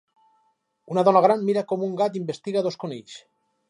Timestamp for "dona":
1.09-1.23